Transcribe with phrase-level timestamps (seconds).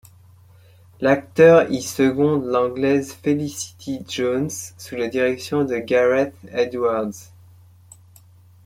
[0.99, 7.29] L'acteur y seconde l'anglaise Felicity Jones, sous la direction de Gareth Edwards.